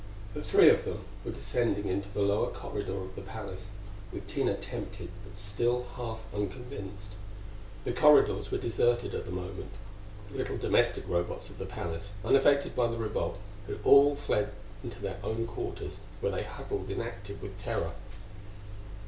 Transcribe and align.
The 0.33 0.41
three 0.41 0.67
of 0.69 0.83
them 0.83 1.05
were 1.23 1.29
descending 1.31 1.87
into 1.87 2.09
the 2.09 2.23
lower 2.23 2.49
corridor 2.49 3.03
of 3.03 3.15
the 3.15 3.21
palace, 3.21 3.69
with 4.11 4.25
Tina 4.25 4.57
tempted 4.57 5.09
but 5.23 5.37
still 5.37 5.85
half 5.95 6.21
unconvinced. 6.33 7.11
The 7.83 7.93
corridors 7.93 8.49
were 8.49 8.57
deserted 8.57 9.13
at 9.13 9.25
the 9.27 9.31
moment. 9.31 9.69
The 10.31 10.39
little 10.39 10.57
domestic 10.57 11.07
Robots 11.07 11.51
of 11.51 11.59
the 11.59 11.67
palace, 11.67 12.09
unaffected 12.25 12.75
by 12.75 12.87
the 12.87 12.97
revolt, 12.97 13.37
had 13.67 13.77
all 13.83 14.15
fled 14.15 14.53
into 14.83 14.99
their 14.99 15.17
own 15.23 15.45
quarters, 15.45 15.99
where 16.19 16.31
they 16.31 16.45
huddled 16.45 16.89
inactive 16.89 17.39
with 17.39 17.59
terror. 17.59 17.91